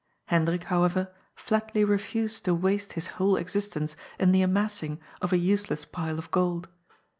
Hendrik, 0.29 0.63
however, 0.63 1.13
flatly 1.35 1.83
refused 1.85 2.43
to 2.45 2.55
waste 2.55 2.93
his 2.93 3.05
whole 3.21 3.35
existence 3.35 3.95
in 4.19 4.31
the 4.31 4.41
amassing 4.41 4.99
of 5.21 5.31
a 5.31 5.37
useless 5.37 5.85
pile 5.85 6.17
of 6.17 6.31
gold. 6.31 6.67